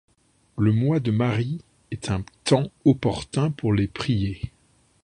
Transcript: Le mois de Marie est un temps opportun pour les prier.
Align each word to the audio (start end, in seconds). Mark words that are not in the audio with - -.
Le 0.57 0.73
mois 0.73 0.99
de 0.99 1.11
Marie 1.11 1.59
est 1.91 2.09
un 2.09 2.25
temps 2.43 2.71
opportun 2.85 3.51
pour 3.51 3.71
les 3.71 3.87
prier. 3.87 4.41